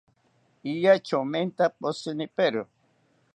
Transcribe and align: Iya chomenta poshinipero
Iya 0.71 0.93
chomenta 1.07 1.65
poshinipero 1.79 2.61